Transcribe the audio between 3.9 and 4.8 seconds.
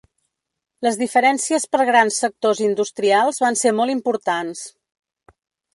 importants.